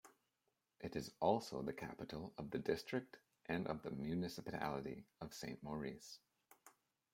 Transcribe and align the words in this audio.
It 0.79 0.95
is 0.95 1.11
also 1.19 1.61
the 1.61 1.73
capital 1.73 2.33
of 2.39 2.49
the 2.49 2.57
district 2.57 3.17
and 3.45 3.67
of 3.67 3.83
the 3.83 3.91
municipality 3.91 5.05
of 5.21 5.31
Saint-Maurice. 5.31 6.17